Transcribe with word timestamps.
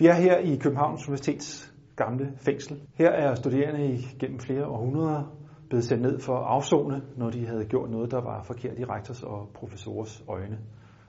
Vi 0.00 0.06
er 0.06 0.12
her 0.12 0.38
i 0.38 0.56
Københavns 0.56 1.08
Universitets 1.08 1.74
gamle 1.96 2.32
fængsel. 2.36 2.80
Her 2.94 3.10
er 3.10 3.34
studerende 3.34 3.98
gennem 4.18 4.38
flere 4.38 4.66
århundreder 4.66 5.22
blevet 5.68 5.84
sendt 5.84 6.02
ned 6.02 6.20
for 6.20 6.36
at 6.36 6.44
afzone, 6.46 7.02
når 7.16 7.30
de 7.30 7.46
havde 7.46 7.64
gjort 7.64 7.90
noget, 7.90 8.10
der 8.10 8.20
var 8.20 8.42
forkert 8.42 8.78
i 8.78 8.84
rektors 8.84 9.22
og 9.22 9.48
professorers 9.54 10.24
øjne. 10.28 10.58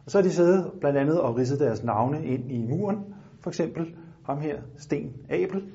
Og 0.05 0.11
så 0.11 0.17
har 0.17 0.23
de 0.23 0.31
siddet 0.31 0.71
blandt 0.79 0.99
andet 0.99 1.21
og 1.21 1.37
ridset 1.37 1.59
deres 1.59 1.83
navne 1.83 2.25
ind 2.25 2.51
i 2.51 2.57
muren. 2.57 2.97
For 3.43 3.49
eksempel 3.49 3.95
ham 4.25 4.39
her, 4.39 4.61
Sten 4.77 5.13
Abel. 5.29 5.71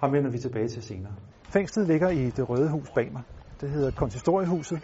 Ham 0.00 0.12
vender 0.12 0.30
vi 0.30 0.38
tilbage 0.38 0.68
til 0.68 0.82
senere. 0.82 1.12
Fængslet 1.42 1.86
ligger 1.86 2.08
i 2.08 2.30
det 2.30 2.48
røde 2.48 2.70
hus 2.70 2.90
bag 2.94 3.12
mig. 3.12 3.22
Det 3.60 3.70
hedder 3.70 3.90
Konsistoriehuset, 3.90 4.78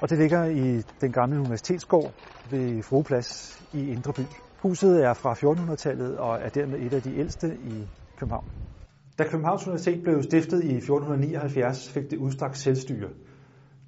og 0.00 0.10
det 0.10 0.18
ligger 0.18 0.44
i 0.44 0.82
den 1.00 1.12
gamle 1.12 1.38
universitetsgård 1.38 2.12
ved 2.50 2.82
Frueplads 2.82 3.62
i 3.74 3.90
Indre 3.90 4.12
By. 4.12 4.22
Huset 4.66 5.04
er 5.04 5.14
fra 5.14 5.34
1400-tallet 5.34 6.16
og 6.18 6.38
er 6.42 6.48
dermed 6.48 6.78
et 6.78 6.92
af 6.94 7.02
de 7.02 7.16
ældste 7.18 7.46
i 7.64 7.88
København. 8.18 8.44
Da 9.18 9.24
Københavns 9.24 9.66
Universitet 9.66 10.02
blev 10.02 10.22
stiftet 10.22 10.64
i 10.64 10.76
1479, 10.76 11.92
fik 11.92 12.10
det 12.10 12.16
udstrakt 12.18 12.58
selvstyre. 12.58 13.08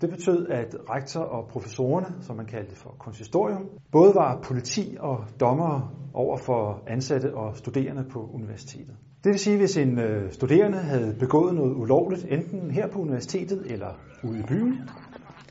Det 0.01 0.11
betød, 0.11 0.47
at 0.49 0.77
rektor 0.91 1.21
og 1.21 1.49
professorerne, 1.49 2.07
som 2.21 2.37
man 2.37 2.47
kaldte 2.47 2.77
for 2.77 2.95
konsistorium, 2.99 3.69
både 3.93 4.15
var 4.15 4.41
politi 4.43 4.97
og 5.01 5.25
dommere 5.41 5.91
over 6.15 6.37
for 6.37 6.83
ansatte 6.87 7.35
og 7.35 7.57
studerende 7.57 8.05
på 8.13 8.31
universitetet. 8.35 8.97
Det 9.25 9.31
vil 9.33 9.39
sige, 9.39 9.55
at 9.55 9.61
hvis 9.61 9.77
en 9.77 9.99
øh, 9.99 10.33
studerende 10.33 10.79
havde 10.79 11.17
begået 11.19 11.55
noget 11.55 11.75
ulovligt, 11.75 12.27
enten 12.31 12.71
her 12.71 12.89
på 12.93 12.99
universitetet 12.99 13.73
eller 13.73 13.93
ude 14.25 14.39
i 14.39 14.43
byen, 14.43 14.75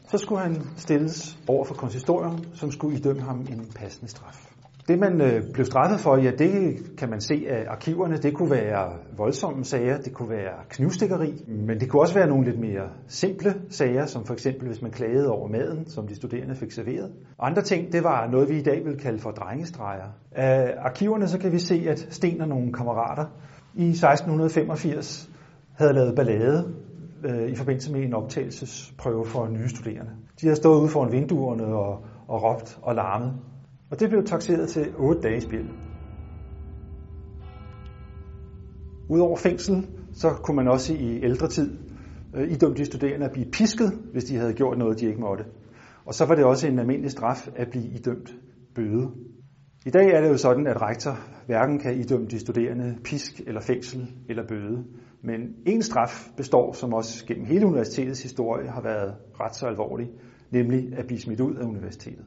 så 0.07 0.17
skulle 0.17 0.41
han 0.41 0.55
stilles 0.77 1.39
over 1.47 1.65
for 1.65 1.73
konsistorium, 1.73 2.37
som 2.53 2.71
skulle 2.71 2.97
idømme 2.97 3.21
ham 3.21 3.39
en 3.39 3.65
passende 3.75 4.11
straf. 4.11 4.47
Det 4.87 4.99
man 4.99 5.21
øh, 5.21 5.43
blev 5.53 5.65
straffet 5.65 5.99
for, 5.99 6.17
ja 6.17 6.31
det 6.31 6.77
kan 6.97 7.09
man 7.09 7.21
se 7.21 7.45
af 7.49 7.65
arkiverne, 7.67 8.17
det 8.17 8.33
kunne 8.33 8.51
være 8.51 8.93
voldsomme 9.17 9.63
sager, 9.65 9.97
det 9.97 10.13
kunne 10.13 10.29
være 10.29 10.53
knivstikkeri, 10.69 11.43
men 11.47 11.79
det 11.79 11.89
kunne 11.89 12.01
også 12.01 12.13
være 12.13 12.27
nogle 12.27 12.45
lidt 12.45 12.59
mere 12.59 12.89
simple 13.07 13.55
sager, 13.69 14.05
som 14.05 14.25
for 14.25 14.33
eksempel 14.33 14.67
hvis 14.67 14.81
man 14.81 14.91
klagede 14.91 15.31
over 15.31 15.47
maden, 15.47 15.89
som 15.89 16.07
de 16.07 16.15
studerende 16.15 16.55
fik 16.55 16.71
serveret. 16.71 17.11
Andre 17.39 17.61
ting, 17.61 17.91
det 17.93 18.03
var 18.03 18.27
noget 18.31 18.49
vi 18.49 18.57
i 18.57 18.63
dag 18.63 18.85
vil 18.85 18.97
kalde 18.97 19.19
for 19.19 19.31
drengestreger. 19.31 20.07
Af 20.31 20.73
arkiverne 20.77 21.27
så 21.27 21.39
kan 21.39 21.51
vi 21.51 21.59
se, 21.59 21.85
at 21.89 22.07
Sten 22.09 22.41
og 22.41 22.47
nogle 22.47 22.73
kammerater 22.73 23.25
i 23.75 23.89
1685 23.89 25.29
havde 25.73 25.93
lavet 25.93 26.15
ballade 26.15 26.73
øh, 27.25 27.49
i 27.49 27.55
forbindelse 27.55 27.93
med 27.93 28.01
en 28.01 28.13
optagelsesprøve 28.13 29.25
for 29.25 29.47
nye 29.47 29.69
studerende. 29.69 30.11
De 30.41 30.45
havde 30.45 30.55
stået 30.55 30.81
ude 30.81 30.89
foran 30.89 31.11
vinduerne 31.11 31.65
og, 31.65 32.05
og 32.27 32.43
råbt 32.43 32.79
og 32.81 32.95
larmet. 32.95 33.33
Og 33.91 33.99
det 33.99 34.09
blev 34.09 34.23
taxeret 34.25 34.69
til 34.69 34.93
8 34.97 35.21
dage 35.21 35.41
spil. 35.41 35.69
Udover 39.09 39.37
fængsel, 39.37 39.87
så 40.13 40.29
kunne 40.43 40.55
man 40.55 40.67
også 40.67 40.93
i 40.93 41.23
ældre 41.23 41.47
tid 41.47 41.77
øh, 42.35 42.51
idømme 42.51 42.75
de 42.75 42.85
studerende 42.85 43.25
at 43.25 43.31
blive 43.31 43.51
pisket, 43.51 43.91
hvis 44.11 44.23
de 44.23 44.35
havde 44.35 44.53
gjort 44.53 44.77
noget, 44.77 44.99
de 44.99 45.05
ikke 45.05 45.21
måtte. 45.21 45.43
Og 46.05 46.13
så 46.13 46.25
var 46.25 46.35
det 46.35 46.45
også 46.45 46.67
en 46.67 46.79
almindelig 46.79 47.11
straf 47.11 47.47
at 47.55 47.67
blive 47.69 47.85
idømt 47.85 48.35
bøde. 48.75 49.11
I 49.85 49.89
dag 49.89 50.07
er 50.07 50.21
det 50.21 50.29
jo 50.29 50.37
sådan, 50.37 50.67
at 50.67 50.81
rektor 50.81 51.19
hverken 51.45 51.79
kan 51.79 51.99
idømme 51.99 52.27
de 52.27 52.39
studerende 52.39 52.97
pisk 53.03 53.41
eller 53.47 53.61
fængsel 53.61 54.13
eller 54.29 54.47
bøde. 54.47 54.85
Men 55.23 55.39
en 55.65 55.81
straf 55.81 56.29
består, 56.37 56.73
som 56.73 56.93
også 56.93 57.25
gennem 57.25 57.45
hele 57.45 57.65
universitetets 57.65 58.23
historie 58.23 58.69
har 58.69 58.81
været 58.81 59.15
ret 59.39 59.55
så 59.55 59.65
alvorlig, 59.67 60.07
nemlig 60.51 60.97
at 60.97 61.05
blive 61.07 61.19
smidt 61.19 61.39
ud 61.39 61.55
af 61.55 61.65
universitetet. 61.65 62.25